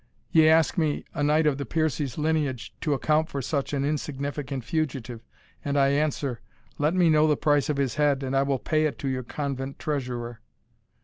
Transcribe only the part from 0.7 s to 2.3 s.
me, a knight of the Piercie's